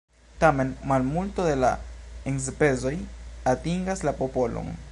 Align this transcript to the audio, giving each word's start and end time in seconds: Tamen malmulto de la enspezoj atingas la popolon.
Tamen 0.43 0.69
malmulto 0.91 1.45
de 1.49 1.57
la 1.65 1.69
enspezoj 2.33 2.93
atingas 3.53 4.05
la 4.09 4.15
popolon. 4.23 4.73